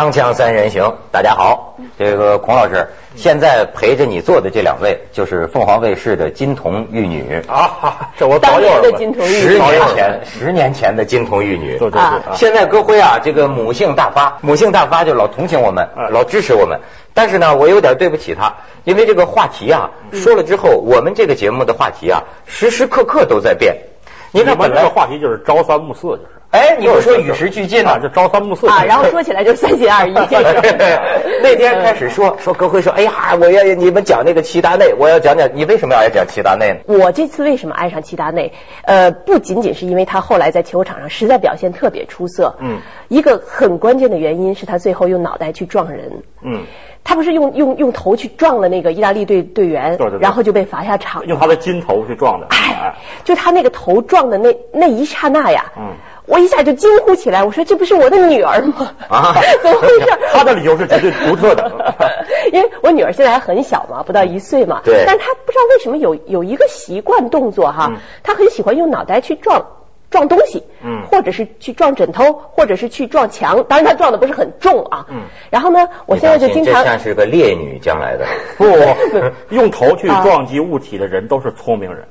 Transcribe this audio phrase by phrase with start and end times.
[0.00, 8.90] 锵锵三人行，大家好，这个孔老师，现在陪着你坐的这两位就是凤凰卫视的金童玉女啊，这我当年早有了。
[8.90, 11.76] 的金童玉十年前，十年前的金童玉女。
[11.76, 16.80] 对对对，现在歌辉啊，这个母性大发，母性大发就老同情我们，嗯老支持我们。
[17.12, 18.54] 但是呢，我有点对不起他，
[18.84, 23.76] 因为这个话题啊，嗯说了之后，我们这个节目的话题啊，时时刻刻都在变。
[24.32, 26.39] 你你们这个看本来，话题就是朝三暮四，就是。
[26.50, 28.08] 哎，你不说与时俱进啊，就？
[28.08, 30.14] 朝三暮四啊，然后说起来就三心二意。
[31.42, 36.98] 那天开始说说歌辉说，哎呀，我要你们讲那个齐达内，我要讲讲你为什么要讲齐达内呢？
[36.98, 38.52] 我这次为什么爱上齐达内？
[38.82, 46.64] 呃，不仅仅是因为他后来在球场上实在表现特别出色，嗯，一个很关键的原因是他最后用脑袋去撞人，嗯，
[47.04, 51.24] 他不是用用用头去撞了那个意大利队队员，对对对然后就被罚下场。
[51.26, 52.48] 用他的金头去撞的。
[52.50, 55.94] 哎，就他那个头撞的那那一刹那呀，嗯
[56.30, 58.92] 我一下就惊呼起来，我说这不是我的女儿吗？
[59.08, 60.06] 啊 怎么回事？
[60.32, 61.70] 他的理由是绝对独特的。
[62.52, 69.66] 因为我女儿现在还很小嘛，不到一岁嘛，对但她不知道为什么有有一个习惯动作哈嗯，她很喜欢用脑袋去撞。
[70.10, 73.62] 撞东西，嗯或者是去撞枕头，或者是去撞墙。
[73.68, 75.06] 当然，她撞的不是很重啊。
[75.08, 78.26] 嗯然后呢，我现在就经常这像是个烈女将来的
[78.58, 78.64] 不，
[79.54, 82.08] 用头去撞击物体的人都是聪明人。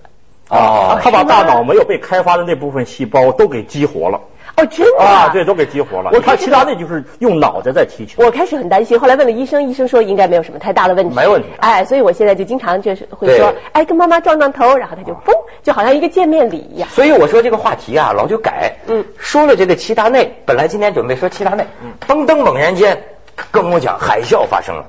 [0.49, 0.99] 哦。
[1.01, 4.19] 他把大脑没有被开发的那部分细胞都给激活了。
[4.57, 6.09] 哦，真的啊，对，都给激活了。
[6.11, 8.21] 我你看齐达内就是用脑袋在踢球。
[8.21, 15.31] 我开始很担心，后来问了医生，医生说应该没有什么太大的问题，没问题哎，所以我现在就经常就是会说，哎，跟妈妈撞撞头，然后他就嘣，
[15.63, 16.89] 就好像一个见面礼一样。
[16.89, 18.79] 所以我说这个话题啊，老就改。
[18.87, 19.05] 嗯。
[19.17, 21.93] 说了这个齐达内，本来今天准备说齐达内，嗯。
[22.05, 23.01] 噔噔猛然间
[23.51, 24.87] 跟我讲海啸发生了，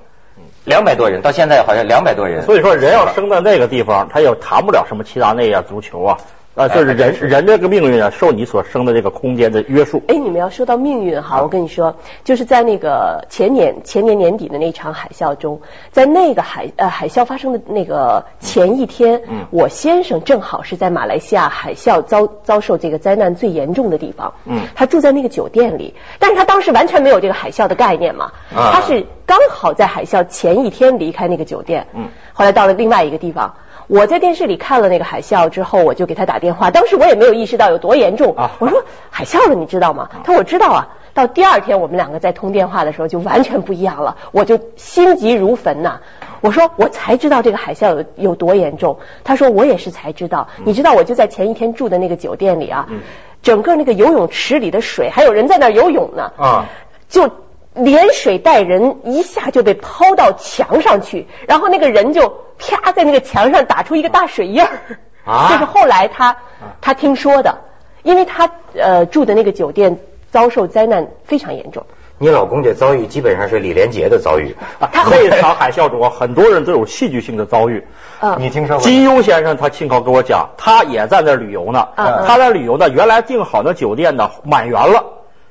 [0.70, 2.42] 两百多人，到现在好像两百多人。
[2.42, 6.16] 所以说，人要生在那个地方，他也谈不了什么齐达内啊、足球啊，
[6.56, 10.02] 啊，就是人哎人这个命运啊，受你所生的这个空间的约束。
[10.08, 11.94] 哎，你们要说到命运哈，我跟你说，
[12.24, 15.60] 就是在那个前年前年年底的那场海啸中，
[15.92, 19.46] 在那个海呃海啸发生的那个前一天，嗯。
[19.52, 24.62] 我先生正好是在马来西亚海啸遭遭受这个灾难最严重的地方，嗯。
[24.74, 28.72] 他住在那个酒店里，但是他当时完全没有这个海啸的概念嘛，啊。
[28.74, 32.08] 他是刚好在海啸前一天离开那个酒店，嗯。
[32.32, 33.54] 后来到了另外一个地方。
[33.90, 36.70] 我在电视里看了那个海啸之后，我就给他打电话。
[36.70, 38.36] 当时我也没有意识到有多严重。
[38.36, 40.08] 啊我说海啸了，你知道吗？
[40.24, 40.88] 他说我知道啊。
[41.12, 46.00] 到第二天我们两个在通电话的时候就完全不一样了，我就心急如焚呐、
[46.40, 49.00] 我说我才知道这个海啸有有多严重。
[49.24, 50.46] 他说我也是才知道。
[50.64, 53.00] 你知道我就在前一天住的那个酒店里啊，嗯
[53.42, 56.30] 整个那个游泳池里的水还有人在那儿游泳呢。
[56.38, 56.66] 啊
[57.08, 57.28] 就
[57.74, 64.98] 连水带人一下就被抛到墙上去，然后那个人就啪在那个墙上打出一个大水印儿。
[65.24, 66.36] 啊这是后来他
[66.80, 67.58] 他听说的，
[68.02, 69.98] 因为他呃住的那个酒店
[70.30, 71.84] 遭受灾难非常严重。
[72.22, 74.54] 你老公这遭遇基本上是李连杰的遭遇。
[74.92, 77.86] 他那 场海啸中啊，很多人都有戏剧性的遭遇。
[78.20, 78.84] 嗯你听说过？
[78.84, 81.88] 金庸先生他亲口跟我讲，他也在那儿旅游呢。
[81.96, 85.04] 嗯他在旅游呢，原来订好的酒店呢满员了，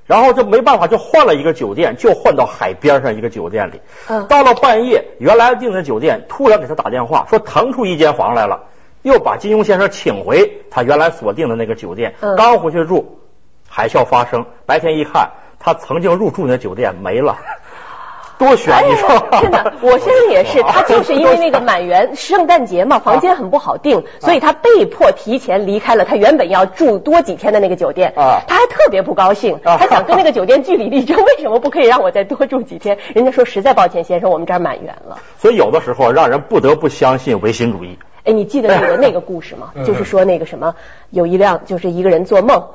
[0.10, 3.80] 然后就没办法就换了一个酒店，就换到海边上一个酒店里。
[4.08, 8.60] 嗯到了半夜，原来订的酒店突然给他打电话说腾出一间房来了，
[9.04, 12.16] 又把金庸先生请回他原来所定的那个酒店。
[12.22, 13.20] 嗯刚回去住，
[13.70, 17.38] 海啸发生，白天一看，他曾经入住的酒店没了。
[18.40, 19.10] 多悬，你说？
[19.32, 28.14] 哎真的，我先生也是， 他就是因为那个满员圣诞节嘛，房间很不好订，所以他被迫提前离开了他原本要住多几天的那个酒店。
[28.16, 32.98] 啊他还特别不高兴，啊他想跟那个酒店据理力争，为什么不可以让我再多住几天？
[33.14, 35.20] 人家说实在抱歉，先生，我们这儿满员了。
[35.38, 38.00] 所以有的时候让人不得不相信唯心主义。
[38.24, 39.72] 哎，你记得那个那个故事吗？
[39.86, 40.76] 就是说那个什么，
[41.10, 42.70] 有一辆就是一个人做梦，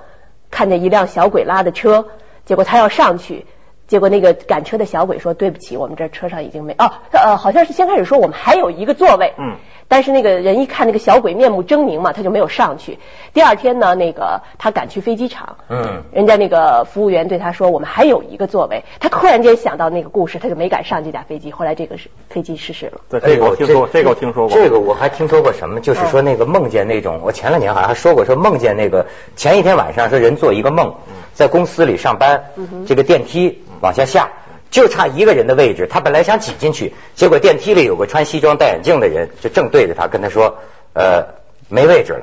[0.50, 2.06] 看见一辆小鬼拉的车，
[2.44, 3.46] 结果他要上去，
[3.86, 9.56] 结果那个赶车的小鬼说：“对不起，我们这车上已经没哦，呃，好像是先开始说我们还有一个座位，嗯，
[9.88, 12.98] 但是那个人一看那个小鬼面目狰狞嘛，他就没有上去。
[13.34, 21.52] 第二天呢，那个他赶去飞机场，嗯人家那个服务员对他说：“我们还有一个座位。”他突然间想到那个故事，他就没敢上这架飞机。
[21.52, 23.00] 后来这个是飞机失事了。
[23.10, 24.56] 对，这个我听说过，这个我听说过。
[24.56, 25.80] 这个我还听说过什么？
[25.80, 29.06] 就是说那个梦见那种，我前两年好像还说过，说梦见那个
[29.36, 30.94] 前一天晚上说人做一个梦，
[31.34, 32.44] 在公司里上班，
[32.86, 34.30] 这个电梯往下下。
[34.70, 40.58] 就差一个人的位置，他本来想挤进去，结果电梯里有个穿西装戴眼镜的人，就正对着他跟他说，
[40.94, 41.26] 呃，
[41.68, 42.22] 没位置了，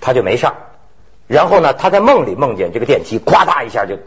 [0.00, 0.54] 他就没上。
[1.26, 3.98] 然后呢，他在梦里梦见这个电梯咵嗒一下就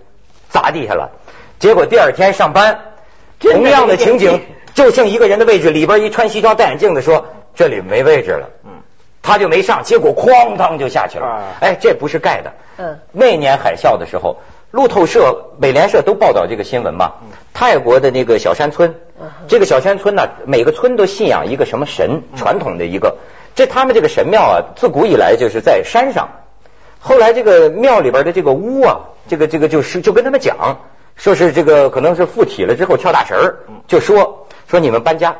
[0.49, 1.11] 砸地下了，
[1.59, 2.79] 结果第二天上班，
[3.39, 4.41] 同样的情景
[4.73, 8.81] 就剩一个人的位置，里边一穿西装戴眼镜的说这里没位置了，嗯，
[9.21, 11.43] 他就没上，结果哐当就下去了啊。
[11.61, 12.53] 哎，这不是盖的。
[12.77, 14.41] 嗯那年海啸的时候，
[14.73, 17.13] 路透社、美联社都报道这个新闻嘛。
[17.53, 18.95] 泰国的那个小山村，
[19.47, 23.17] 这个小山村呢，每个村都信仰一个什么神，传统的一个。
[23.53, 26.29] 这他们这个神庙啊，自古以来就是在山上。
[26.97, 30.79] 后来这个庙里边的这个巫啊，这个这个就是就跟他们讲，
[31.15, 35.35] 说是这个可能是附体了之后跳大神儿，就说说你们搬家，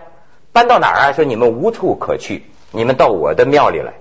[0.51, 1.11] 搬到哪儿啊？
[1.11, 3.93] 说你们无处可去，你们到我的庙里来。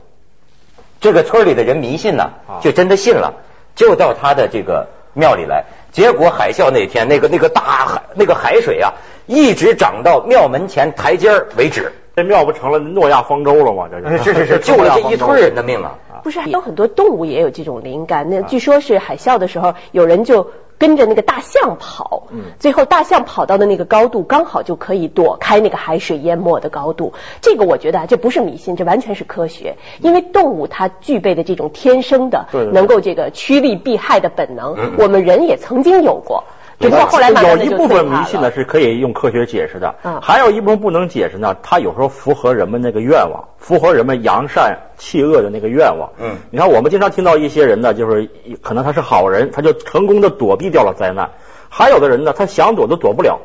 [1.00, 3.36] 这个村里的人迷信呢，就真的信了，
[3.74, 5.64] 就到他的这个庙里来。
[5.92, 8.94] 结果海啸那天，那个那个大海那个海水啊，
[9.26, 11.92] 一直涨到庙门前台阶儿为止。
[12.14, 13.88] 这庙不成了诺亚方舟了吗？
[13.90, 15.98] 这是是是， 救了这一村人的命啊！
[16.22, 18.28] 不是，有很多动物也有这种灵感。
[18.28, 22.24] 那据说是海啸的时候，有人就跟着那个大象跑，
[22.58, 27.14] 最后大象跑到的那个高度，刚好就可以躲开那个海水淹没的高度。
[27.40, 29.76] 这个我觉得这不是迷信，这完全是科学。
[30.00, 36.44] 因为动物它具备的这种天生的能够这个趋利避害的本能，我们人也曾经有过。
[36.82, 46.10] 只不过后来有一部分迷信呢是可以用科学解释的，还有一部分不能解释呢，它有时候符合人们那个愿望，符合人们扬善弃恶的那个愿望。
[46.18, 48.28] 嗯，你看我们经常听到一些人呢，就是
[48.60, 51.28] 可能他是好人，他就成功的躲避掉了灾难；
[51.68, 53.38] 还有的人呢，他想躲都躲不了。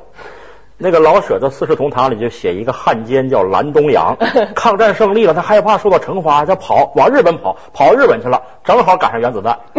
[0.79, 4.15] 那个老舍的《四世同堂》里就写一个汉奸叫蓝东阳，
[4.53, 9.57] 抗战胜利了，他害怕受到惩罚，他跑往日本跑，跑日本去了，正好赶上原子弹。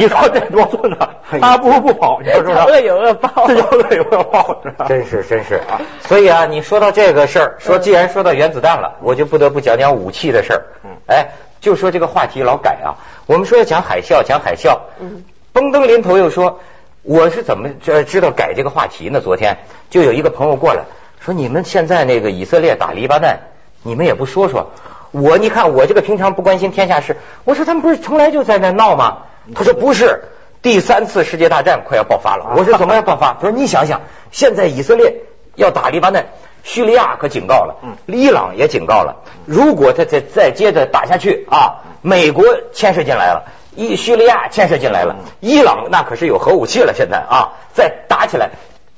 [0.00, 1.06] 你说这多顺呢？
[1.38, 2.58] 他不如不跑，你说是不是？
[2.60, 4.56] 恶有恶报，这叫恶有恶报，
[4.88, 5.78] 真是真是啊！
[6.00, 10.62] 所以啊，你说到这个事儿，说既然说到原子弹了，我就不得不讲讲武器的事儿。
[10.82, 11.28] 嗯，哎，
[11.60, 12.96] 就说这个话题老改啊，
[13.26, 14.78] 我们说要讲海啸，讲海啸。
[14.98, 16.60] 嗯，崩登临头又说。
[17.02, 19.20] 我是怎么知知道改这个话题呢？
[19.20, 19.58] 昨天
[19.90, 20.84] 就有一个朋友过来
[21.20, 23.40] 说：“你们现在那个以色列打黎巴嫩，
[23.82, 24.70] 你们也不说说。”
[25.10, 29.24] 我你看我这个平常不关心天下事，我说他们不是从来就在那闹吗？
[29.54, 30.22] 他说不是，
[30.62, 32.54] 第三次世界大战快要爆发了。
[32.56, 33.34] 我说怎么要爆发？
[33.34, 35.22] 他说你想想，现在以色列
[35.56, 36.26] 要打黎巴嫩，
[36.62, 43.52] 叙利亚可警告了，伊朗也警告了，如果他再再接着打下去啊，美国牵涉进来了。
[43.74, 48.50] 伊叙利亚牵涉进来了，伊朗那可是有核武器了，现在啊，再打起来，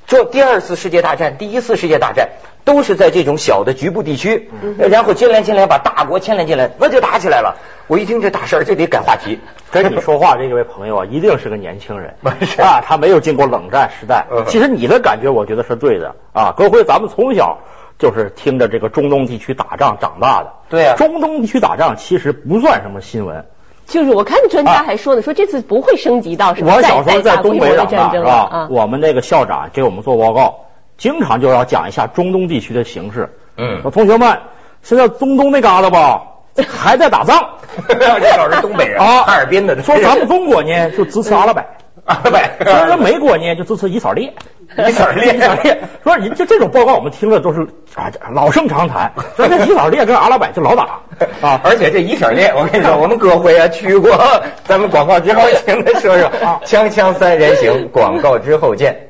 [0.07, 2.29] 这第二次世界大战、第一次世界大战
[2.63, 7.55] 都是在这种小的局部地区，然后接连接连把大国牵连进来，那就打起来了。
[7.87, 9.39] 我一听这大事儿，就得改话题。
[9.71, 12.15] 跟你说话这位朋友啊，一定是个年轻人，
[12.57, 14.25] 啊，他没有经过冷战时代。
[14.47, 16.53] 其实你的感觉，我觉得是对的啊。
[16.57, 17.59] 格辉，咱们从小
[17.99, 23.45] 就是听着这个中东地区打仗长大的，对啊，中东地区打仗其实不算什么新闻。
[23.85, 28.67] 就是我看专家还说呢，说这次不会升级到什么我小时候在东北长大是吧？
[28.69, 30.65] 我们那个校长给我们做报告，
[30.97, 33.37] 经常就要讲一下中东地区的形势。
[33.57, 34.39] 嗯，说同学们，
[34.81, 36.23] 现在中东那旮瘩吧，
[36.67, 37.49] 还在打仗。
[37.87, 39.81] 这老是东北人啊，哈尔滨的。
[39.81, 41.63] 说咱们中国呢，就支持阿拉伯。
[42.05, 42.39] 阿拉伯。
[42.63, 44.33] 说人美国呢，就支持以色列。
[44.77, 45.79] 以色列，一色列。
[46.03, 47.61] 说你就这种报告，我们听了都是
[47.93, 49.11] 啊老生常谈。
[49.37, 50.99] 说这以色列跟阿拉伯就老打
[51.41, 54.19] 啊，而且这以色列，我跟你说，我们哥辉啊去过。
[54.63, 56.29] 咱们广告之后请他说说。
[56.65, 59.04] 锵锵三人行，广告之后见。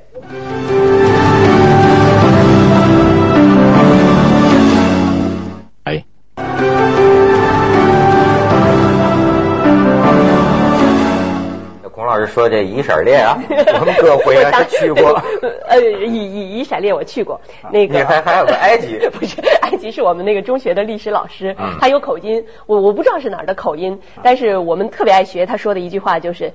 [12.25, 13.38] 说这以色列啊，
[13.79, 15.22] 我们哥回来是去过。
[15.67, 17.39] 呃，以以以色列我去过，
[17.72, 26.53] 那个还还有个 埃及，不是埃及是我们那个中学的历史老师，他有口音，我我不知道是哪儿的口音，但是我们特别爱学他说的一句话就是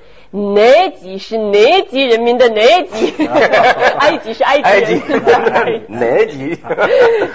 [0.56, 3.26] 埃及是埃及人民的埃及，
[3.98, 5.00] 埃及是埃及，埃及
[6.00, 6.58] 埃及，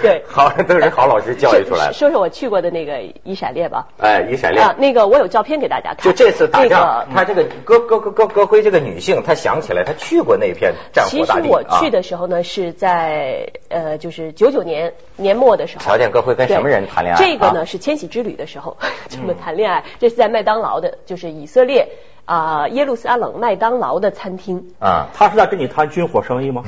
[0.02, 1.92] 对，好都是好老师教育出来的。
[1.92, 3.86] 说说我去过的那个以色列吧。
[3.98, 5.98] 哎，以色列啊，那个我有照片给大家看。
[6.02, 8.25] 就这次打仗，他这个哥哥哥。
[8.26, 11.10] 高高辉这个女性，她想起来，她去过那片战火。
[11.10, 15.84] 其实我去的时候呢，是在呃，就是九九年年末的时候。
[15.84, 17.18] 瞧见高辉跟什么人谈恋爱？
[17.18, 18.76] 这个呢是千禧之旅的时候，
[19.08, 19.84] 这么谈恋爱。
[19.98, 21.88] 这是在麦当劳的，就是以色列
[22.24, 24.74] 啊耶路撒冷麦当劳的餐厅。
[24.78, 26.62] 啊，他是在跟你谈军火生意吗？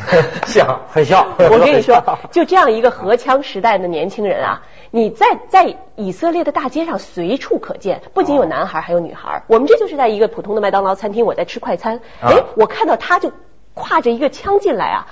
[0.47, 1.27] 像，很像。
[1.39, 4.63] 我跟你说，就这样一个荷枪实弹的年轻人啊。
[4.91, 9.43] 你在在以色列的大街上随处可见，不仅有男孩，还有女孩。
[9.47, 12.01] 我们这就是在一个普通的麦当劳餐厅，我在吃快餐。
[12.23, 13.31] 哎，我看到他就
[13.75, 15.07] 挎着一个枪进来啊！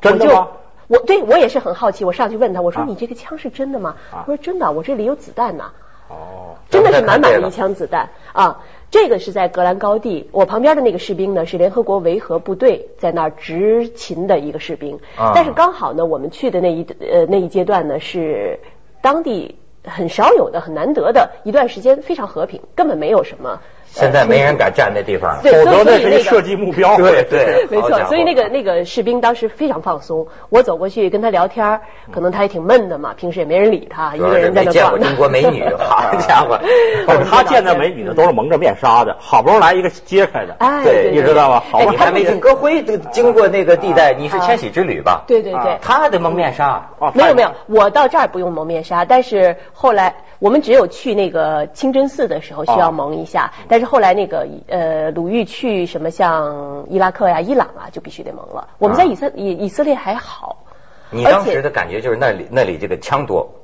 [0.00, 0.48] 真的吗？
[0.88, 3.94] 我对我也是很好奇，我上去问他，我说你这个枪是真的吗？
[4.10, 5.70] 他说真的，我这里有子弹呢。
[6.08, 8.64] 哦，真的是满满的一枪子弹啊！
[8.90, 14.98] 这个是在格兰高地，我旁边的那个士兵呢是联合国维和部队在那儿执勤的一个士兵。
[15.16, 18.58] 但是刚好呢，我们去的那一呃那一阶段呢是。
[19.02, 23.60] 当地很少有的、很难得的一段时间，非常和平，根本没有什么
[23.92, 26.96] 现在没人敢站那地方，否则那是一射击目标。
[26.96, 28.04] 对对，没错。
[28.06, 31.80] 所以那个那个士兵当时非常放松，我走过去跟他聊天，
[32.12, 34.72] 可能他也挺闷的嘛，平时也没人理他，一个人在那逛。
[34.72, 36.58] 见过中国美女， 好家伙！
[37.28, 41.62] 他见的美女呢，都是蒙着面纱的，好不容易来一个揭开的，哎，你知道吗？
[41.70, 45.24] 好，你还没听歌辉经过那个地带，你是千禧之旅吧？
[45.26, 46.90] 对对对，他得蒙面纱。
[47.14, 50.14] 没有没有，我到这儿不用蒙面纱，但是后来。
[50.40, 58.68] 我们只有去那个清真寺的时候需要蒙一下，但是后来那个呃鲁豫去什么像伊拉克呀、伊朗啊就必须得蒙了。
[58.78, 60.64] 我们在以色以以色列还好。
[61.10, 63.54] 你当时的感觉就是那里那里这个枪多，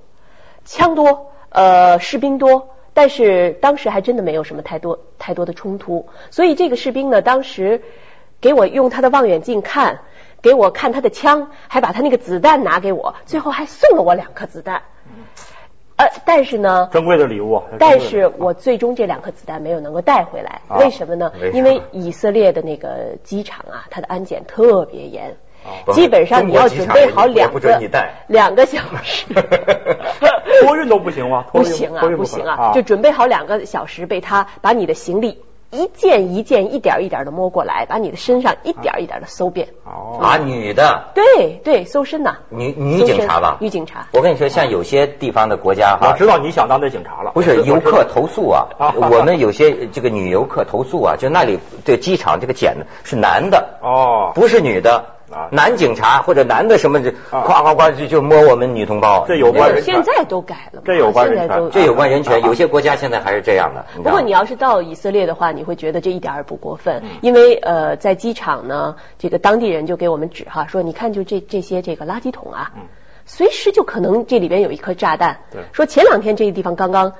[0.64, 6.08] 枪多，呃士兵多，但是当时还真的没有什么太多太多的冲突。
[6.32, 7.82] 所以这个士兵呢，当时
[8.40, 10.00] 给我用他的望远镜看，
[10.42, 14.82] 给我看他的枪，还把他那个子弹拿给我，最后还送了我两颗子弹。
[15.96, 17.62] 呃，但是呢，珍贵的礼物。
[17.78, 21.32] 但是我最终这两颗子弹没有能够带回来，为什么呢？
[21.54, 25.36] 因为以色列的那个机场啊，它的安检特别严，
[25.94, 27.78] 基本上你要准备好两个
[28.26, 29.26] 两个小时，
[30.62, 31.46] 托运都不行吗？
[31.50, 35.42] 不行啊，不行啊，就准备好两个小时，被他把你的行李。
[35.76, 39.68] 一件一件、一点一点的摸过来，把你的身上一点一点的搜遍。
[39.85, 41.11] 哦，啊，女的。
[41.14, 42.38] 对对，搜身呐。
[42.49, 43.59] 女女警察吧？
[43.61, 44.06] 女警察。
[44.12, 47.33] 我跟你说，像有些地方的国家哈，我知道你想当那警察了。
[47.35, 48.66] 不是游客投诉啊，
[48.97, 55.15] 我们有些这个女游客投诉啊，就那里这机场这个检的是男的哦，不是女的。
[55.50, 59.95] 男警察或者男的什么，就夸夸夸就就摸我们女同胞，这有关人权。
[59.95, 62.40] 现在都改了，这有关人权，这有关人权。
[62.42, 63.85] 有些国家现在还是这样的。
[63.97, 72.73] 不过你要是到以色列的话，你会觉得这一点也不过分，因为呃，在机场呢，这个当地人就给我们指哈，说你看就这这些这个垃圾桶啊，
[73.25, 75.40] 随时就可能这里边有一颗炸弹。
[75.73, 77.14] 说前两天这个地方刚刚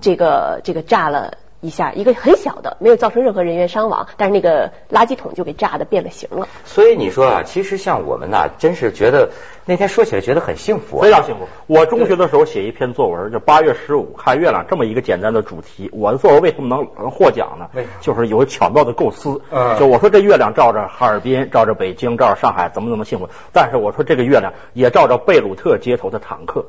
[0.00, 1.34] 这个这个炸了。
[1.62, 6.48] 一下一个很小的，没有造成任何人员伤亡，但是那个垃圾桶就给炸的变了形了。
[6.64, 9.30] 所以你说啊，其实像我们呐，真是觉得
[9.64, 11.46] 那天说起来觉得很幸福，非常幸福。
[11.68, 15.88] 我中学的时候写一篇作文，就八月十五看月亮这么一个简单的主题。
[15.92, 17.84] 我的作文为什么能能获奖呢？
[18.00, 19.40] 就是有巧妙的构思。
[19.78, 23.28] 就我说这月亮照着哈尔滨，照着北京，照着上海，怎么怎么幸福？
[23.52, 26.66] 但是我说这个月亮也照着贝鲁特街头的坦克。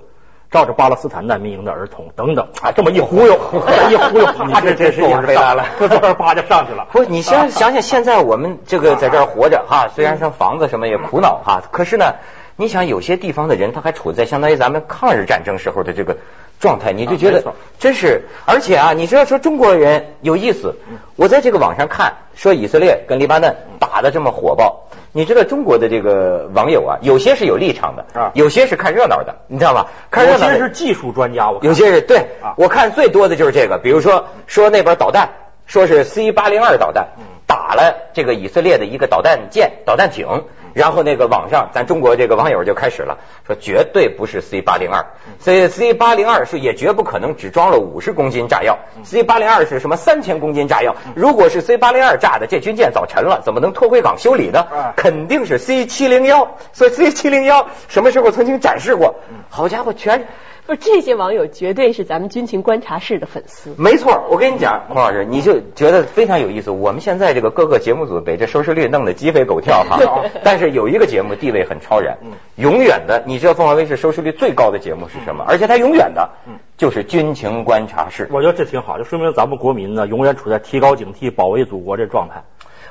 [0.54, 3.34] 照着巴勒斯坦难民营的儿童等等啊，这么一忽悠，
[3.90, 6.86] 一忽悠，啪，这这是也是回来了，这这啪就上去了。
[6.92, 12.14] 不，你先想想，现在我们这个在这儿活着哈，虽然说房子什么也苦恼哈，可是呢，
[12.56, 16.18] 你想有些地方的人他还处在相当于咱们抗日战争时候的这个
[16.60, 20.76] 状态，你就觉得真是，而且啊，你知道说中国人有意思，
[21.16, 24.83] 我在这个网上看说以色列跟黎巴嫩打的这么火爆。
[25.16, 29.92] 你知道中国的这个网友啊，有些是有立场的，啊，有些是看热闹的，你知道吧？
[30.10, 32.26] 看热闹有些是技术专家，我有些是对，
[32.58, 35.30] 我看最多的就是这个，比如说说那边导弹，
[35.68, 37.10] 说是 C 八零二导弹
[37.46, 40.46] 打了这个以色列的一个导弹舰、导弹艇。
[40.74, 45.06] 然后那个网上，咱中国这个网友就开始了，说绝对不是 C 八零二，
[45.40, 50.96] 所以 C 八零二是也绝不可能只装了五十公斤炸药，C 八零二是什么三千公斤炸药？
[51.16, 54.66] 如果是 C 八零二炸的，这军舰早沉了，怎么能拖回港修理呢？
[54.96, 59.16] 肯定是 C 七零幺，所以 C 七零幺什么时候曾经展示过？
[59.50, 60.28] 好家伙，全。
[60.66, 63.76] 不，这些网友绝对是咱们军情观察室的粉丝。
[63.78, 66.72] 没错，我跟你讲，孔老师，你就觉得非常有意思。
[66.72, 70.00] 我们现在这个各个节目组被这收视率弄得鸡飞狗跳哈，
[70.42, 72.18] 但是有一个节目地位很超然，
[72.56, 73.24] 永远的。
[73.26, 75.44] 你知道凤凰卫视收视率最高的节目是什么？
[75.46, 76.30] 而且它永远的，
[76.78, 78.30] 就是军情观察室。
[78.32, 82.44] 我觉得这挺好，就说明咱们国民呢，永远处在提高警惕、保卫祖国这状态。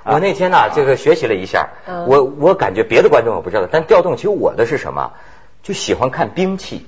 [0.04, 1.70] 我那天呢，这个学习了一下，
[2.06, 5.12] 我我感觉别的观众我不知道，但调动起我的是什么？
[5.62, 6.86] 就喜欢看兵器。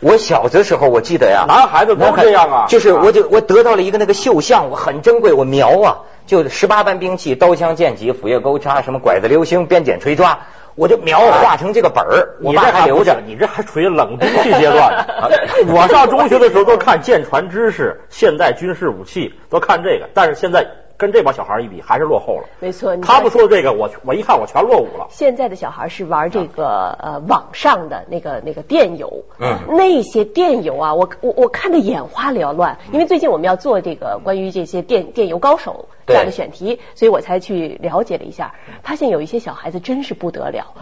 [0.00, 10.40] 我小的时候，我记得呀，男孩子都这样啊，就是我就我得到了一个那个绣像，我很珍贵，我描啊，就十八般兵器，刀枪剑戟斧钺钩叉，什么拐子流星鞭锏锤抓，
[10.74, 15.06] 我就描画成这个本儿，我这还留着，你这还处于冷兵器阶段。
[15.68, 20.66] 我上中学的时候都看舰船知识、现代军事武器，都看这个，但是现在。
[21.00, 22.48] 跟这帮小孩一比，还是落后了。
[22.60, 25.06] 没错，他们说的这个，我我一看，我全落伍了。
[25.08, 32.76] 现在的小孩是玩这个呃网上的那个那个电游，嗯，那些电游啊，我我我看的眼花缭乱。
[32.92, 40.74] 因为最近我们要做这个关于这些电电游高手这样的选题，所以我才去了解了一下，发现有一些小孩子真是不得了，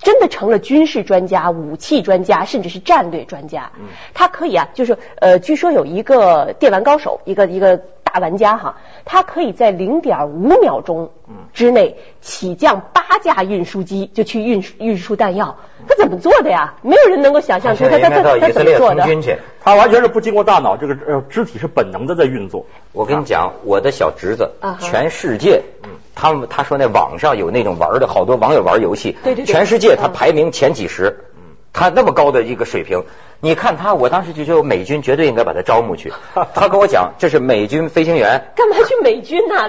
[0.00, 3.70] 真的成了军事专家、武器专家，甚至是战略专家。
[4.12, 7.80] 他可以啊，就是呃，据说有一个电玩高手，一个一个。
[8.18, 11.10] 玩家哈，他可以在零点五秒钟
[11.52, 15.56] 之内起降八架运输机就去运运输弹药，
[15.88, 16.74] 他怎么做的呀？
[16.82, 19.04] 没有人能够想象出他他他他怎么做的。
[19.60, 22.66] 他完全是不经过大脑，这个呃肢体是本能的在运作。
[22.92, 25.62] 我跟你讲，我的小侄子，全世界，
[26.14, 31.24] 他们他说那网上有那种玩的好多网友玩游戏，对对对，全世界他排名前几十。
[31.72, 33.04] 他那么高的一个水平，
[33.40, 36.12] 你看他，我当时就觉得美军绝对应该把他招募去。
[36.54, 38.52] 他跟我讲，这是美军飞行员。
[38.56, 39.68] 干嘛去美军呢？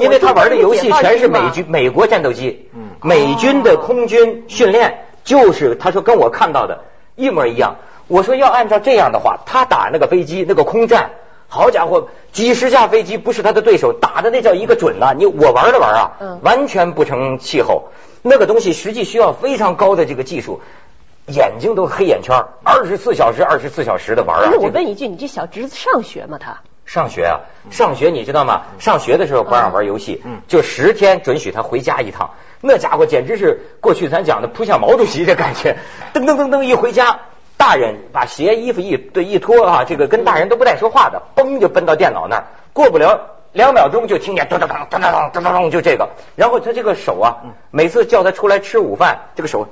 [0.00, 2.68] 因为他玩的游戏全是美军、美国战斗机。
[2.74, 2.90] 嗯。
[3.02, 6.84] 美军的空军训练就是他说跟我看到的
[7.16, 7.76] 一模一样。
[8.06, 11.10] 我说要按照这样的话，他打那个飞机那个空战，
[11.48, 15.12] 好家伙，几十架飞机不是他的对手，打的那叫一个准呐！
[15.14, 17.90] 你我玩的玩啊，完全不成气候。
[18.22, 20.60] 那个东西实际需要非常高的这个技术。
[21.28, 24.48] 眼睛都黑眼圈，二十四小时二十四小时的玩啊！
[24.50, 26.38] 那我问一句，你这小侄子上学吗？
[26.40, 28.62] 他上学啊，上学你知道吗？
[28.78, 32.30] 上学的时候不让玩游戏，就十天准许他回家一趟。
[32.62, 35.76] 那家伙简直是过去咱讲的扑向毛主席的感觉，
[36.14, 37.20] 噔噔噔噔一回家，
[37.58, 47.36] 大人把鞋衣服一对一脱啊，这个跟大人都不带说话的，嘣就奔到电脑那儿，过不了两秒钟就听见噔噔噔噔噔噔噔噔就这个，然后他这个手啊，
[47.70, 49.68] 每次叫他出来吃午饭，这个手。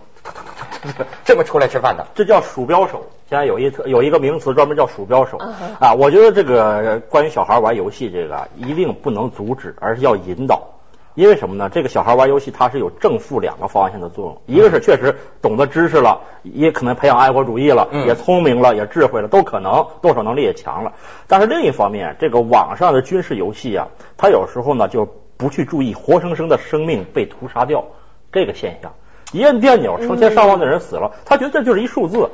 [1.24, 3.06] 这么出来吃饭的，这叫鼠标手。
[3.28, 5.38] 现在有一有一个名词专门叫鼠标手
[5.80, 5.94] 啊。
[5.94, 10.72] 我觉得这个关于小孩玩游戏这个一定不能阻止，而是要引导。
[11.14, 11.70] 因为什么呢？
[11.72, 14.42] 这个小孩玩游戏它是有正负两个方向的作用。
[14.44, 20.92] 一个是确实懂得知识了，也可能培养爱国主义了，也聪明了，也智慧了，都可能动手能力也强了。
[21.26, 25.08] 但是另一方面，这个网上的军事游戏啊，它有时候呢就
[25.38, 27.86] 不去注意活生生的生命被屠杀掉
[28.30, 28.92] 这个现象。
[29.32, 32.30] 一摁电钮，成千上万的人死了，他觉得这就是一数字。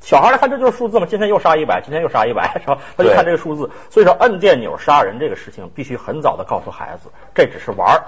[0.00, 2.78] 小孩来看这就是数字嘛，今天又杀一百，今天又杀一百， 是吧？
[2.96, 3.70] 他就看这个数字。
[3.90, 8.02] 所以说，摁电钮杀人这个事情，必须很早的告诉孩子，这只是玩儿。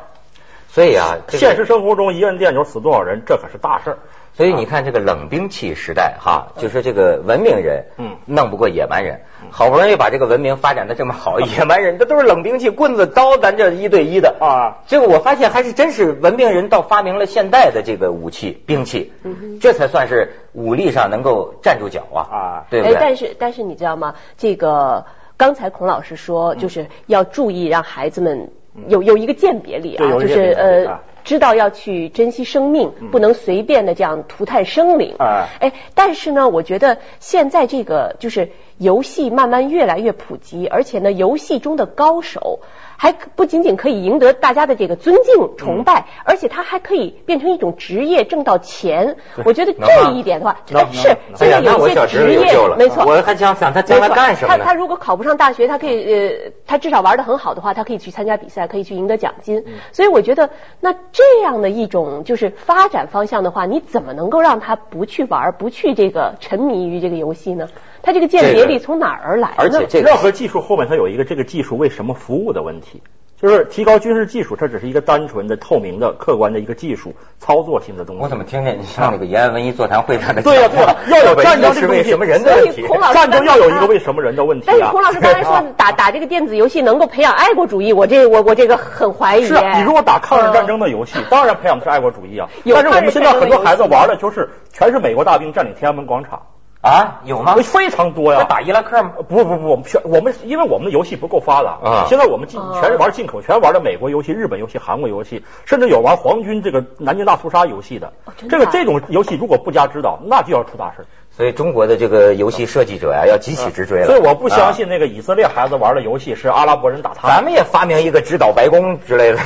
[0.68, 3.98] 所以啊，现实生活中一摁电钮死多少人，这可是大事儿。
[4.34, 9.20] 所以你看，这个冷兵器时代哈，就是这个文明人，嗯，弄不过野蛮人。
[9.50, 14.34] 好不容易把这个文明发展的这么好， 野蛮人这都是冷兵器，棍子刀，咱这一对一的。
[14.40, 14.80] 啊。
[14.86, 19.12] 这个我发现还是真是文明人到发明了现代的这个武器兵器，
[19.60, 22.20] 这才算是武力上能够站住脚啊。
[22.30, 22.96] 啊，对不对？
[22.98, 24.14] 但是但是你知道吗？
[24.38, 25.04] 这个
[25.36, 28.50] 刚才孔老师说，就是要注意让孩子们
[28.88, 31.00] 有有一个鉴别力啊，就是呃。
[31.24, 35.16] 知道要去珍惜生命，不能随便的这样涂炭生灵。
[35.18, 42.60] 哎，但是呢，我觉得现在这个就是游戏慢慢越来越普及，而且呢，游戏中的高手。
[43.02, 49.16] 还不仅仅可以赢得大家的这个尊敬崇拜，而且他还可以变成一种职业，挣到钱。
[49.44, 50.56] 我觉得这一点的话，
[50.92, 52.38] 是现在有些职业，
[52.78, 53.04] 没错。
[53.04, 59.64] 我还想想他将来干什么他他如果考不上大学，他可以呃，他至少玩的很好的话，他可以去参加比赛，可以去赢得奖金。
[59.90, 67.68] 所以我觉得，那这样的一种就是发展方向的话，你怎么能够让他不去玩，不去这个沉迷于这个游戏呢？
[68.02, 69.54] 他这个鉴别力从哪儿而来？
[69.56, 73.02] 而且这任何技术后面它有一个这个技术为什么服务的问题，
[73.40, 78.22] 就是提高军事技术，它只是一个单纯的、透明的、客观的一个技术操作性的东西。
[78.22, 80.42] 我怎么听见你像那个延安文艺座谈会上的？
[80.42, 82.84] 对呀，对呀，要有战争是为什么人的问题？
[83.14, 84.64] 战争要有一个为什么人的问题。
[84.66, 89.44] 但是孔老师刚才说打打这个电子游戏能够培养爱国主义，我这我我这个很怀疑。
[89.44, 92.48] 是啊，你如果打抗日战争的游戏，当然培养的是爱国主义啊。
[92.64, 96.42] 但是我们现在很多孩子玩的就是全是美国大兵占领天安门广场。
[96.82, 97.54] 啊，有吗？
[97.62, 98.42] 非常多呀！
[98.42, 99.12] 打伊拉克吗？
[99.28, 102.06] 不不不，我们全我们因为我们的游戏不够发达啊。
[102.08, 108.12] 现在我们进全是玩进口，全玩的美国游戏、日本游戏、韩国游戏，甚至有玩皇军这个南京大屠杀游戏的。
[108.50, 111.06] 这个这种游戏如果不加指导，那就要出大事。
[111.30, 114.06] 所以中国的这个游戏设计者呀，要急起直追了。
[114.06, 117.28] 所以我不相信那个以色列孩子玩的游戏是阿拉伯人打他。
[117.28, 119.38] 咱们也发明一个指导白宫之类的。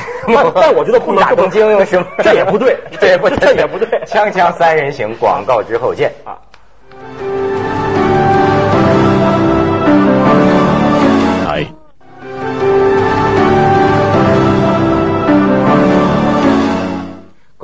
[0.55, 2.07] 但我觉得不能东京用什么？
[2.17, 3.87] 这也不对，这也不这也不对。
[4.07, 6.39] 锵锵三人行，广告之后见啊。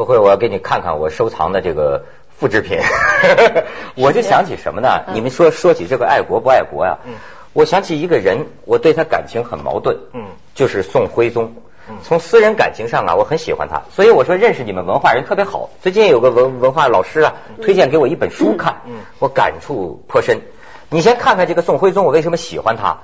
[0.05, 2.05] 各位，我要给你看看我收藏的这个
[2.37, 2.79] 复制品。
[3.95, 5.03] 我就想起什么呢？
[5.13, 6.97] 你们说说起这个爱国不爱国呀？
[7.53, 9.97] 我想起一个人，我对他感情很矛盾。
[10.13, 11.55] 嗯，就是宋徽宗。
[12.01, 15.69] 从私人感情上啊，我很喜欢他，所以我说认识你们文化人特别好。
[15.81, 18.81] 最近有个文文化老师啊，推荐给我一本书看，
[19.19, 20.41] 我感触颇深。
[20.89, 22.99] 你先看看这个宋徽宗，我为什么喜欢他？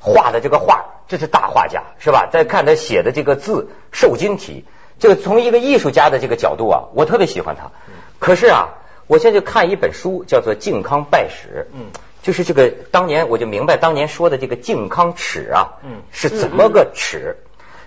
[0.00, 2.28] 画的这个画，这是大画家，是吧？
[2.32, 4.64] 再看他写的这个字，瘦金体。
[5.02, 7.72] 这个从一个艺术家的这个角度啊，我特别喜欢他。
[8.20, 8.68] 可是啊，
[9.08, 11.66] 我现在就看一本书，叫做《靖康败史》。
[11.74, 11.86] 嗯，
[12.22, 17.38] 就是这个当年我就明白当年说的这个靖康耻啊，嗯，是怎么个耻？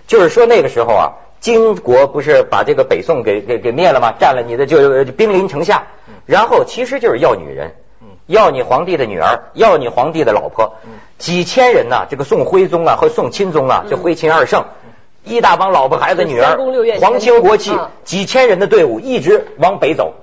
[0.06, 4.12] 就是说那个时候啊，金国不是把这个北宋给给给灭了吗？
[4.20, 5.86] 占了你的就兵临城下，
[6.26, 7.76] 然后其实就是要女人，
[8.26, 10.74] 要你皇帝的女儿，要你皇帝的老婆，
[11.16, 14.66] 几千人呐，这个宋徽宗啊和宋钦宗啊，就徽钦二圣，
[15.26, 16.56] 一大帮老婆孩子女儿，
[17.00, 20.14] 皇亲国戚，几千人的队伍一直往北走，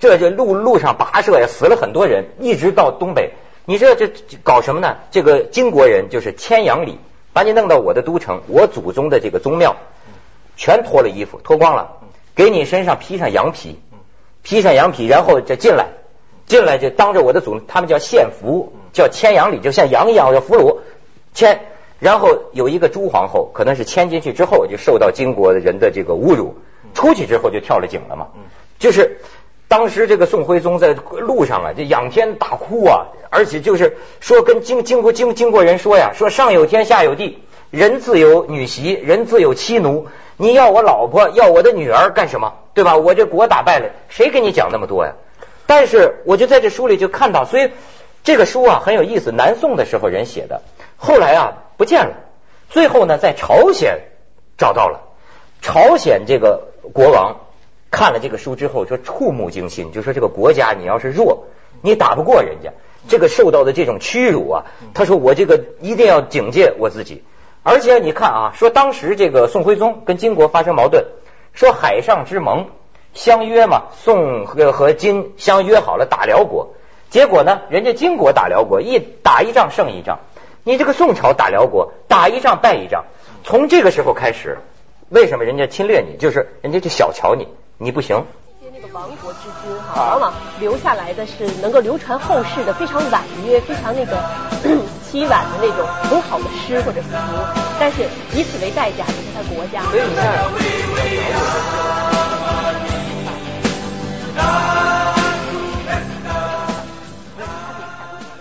[0.00, 3.34] 这这路路上跋涉呀，死了很多人，一直到东北。
[3.64, 4.10] 你这这
[4.42, 4.96] 搞什么呢？
[5.12, 6.98] 这个金国人就是牵羊礼，
[7.32, 9.76] 把你弄到我的都城，我祖宗的这个宗庙，
[10.56, 11.98] 全脱了衣服，脱光了，
[12.34, 13.78] 给你身上披上羊皮，
[14.42, 15.86] 披上羊皮，然后就进来，
[16.46, 20.78] 进来就当着我的祖，他们叫献俘，叫牵羊礼，就像羊一样要俘虏
[21.32, 21.60] 牵，
[21.98, 26.56] 然后有一个朱皇后，可能是迁进去之后就受到金国人的这个侮辱，
[26.94, 28.28] 出去之后就跳了井了嘛，
[28.78, 29.18] 就是。
[29.70, 40.06] 当时这个宋徽宗在路上啊，就仰天大哭啊，而且就是说跟经经过经金国人说呀，说上有天下有地，人自有女媳，人自有妻奴，
[40.38, 42.54] 你要我老婆要我的女儿干什么？
[42.72, 42.96] 对吧？
[42.96, 45.12] 我这国打败了，谁给你讲那么多呀？
[45.66, 47.70] 但是我就在这书里就看到，所以
[48.24, 49.32] 这个书啊很有意思。
[49.32, 50.62] 南宋的时候人写的，
[50.96, 52.16] 后来啊不见了，
[52.68, 54.00] 最后呢在朝鲜
[54.58, 55.00] 找到了，
[55.62, 57.36] 朝鲜这个国王。
[57.90, 61.46] 看了这个书之后，说触目惊心，就说这个国家你要是弱，
[61.80, 62.74] 你打不过人家，
[63.08, 67.24] 这个受到的这种屈辱啊，他说我这个一定要警戒我自己。
[67.62, 71.06] 而且你看啊，说当时这个宋徽宗跟金国发生矛盾，
[71.54, 72.66] 说海上之盟
[73.14, 76.74] 相约嘛，宋和和金相约好了打辽国，
[77.08, 80.18] 结果呢，人家金国打辽国一打一仗胜一仗，
[80.68, 83.06] 你这个宋朝打辽国打一仗败一仗，
[83.42, 84.58] 从这个时候开始，
[85.08, 87.48] 为什么人家侵略你，就是人家就小瞧你。
[87.78, 88.26] 你不行。
[88.70, 94.22] 那个亡国之君哈，往往留下来的是能够流传后世的非常婉约、非常那个
[95.10, 97.08] 凄婉的那种很好的诗或者词，
[97.80, 98.02] 但是
[98.34, 99.80] 以此为代价就是他国家。
[99.84, 100.22] 所以你看。